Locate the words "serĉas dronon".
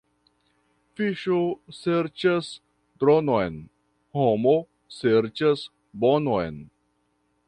1.79-3.61